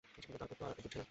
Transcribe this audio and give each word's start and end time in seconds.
কিন্তু 0.25 0.37
তারপর 0.41 0.55
তো 0.59 0.63
আর 0.67 0.71
এগুচ্ছেই 0.79 0.89
না। 0.89 0.99